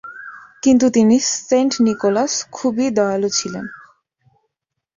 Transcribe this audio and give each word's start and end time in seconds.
কিন্তু 0.63 0.85
তিনি 0.89 1.15
Saint 1.39 1.73
Nicholas 1.79 2.33
খুবই 2.51 2.87
দয়ালু 2.97 3.29
ছিলেন। 3.29 3.65